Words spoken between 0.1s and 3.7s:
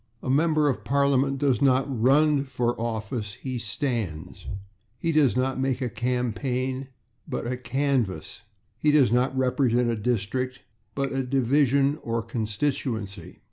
A member of Parliament does not /run/ for office; he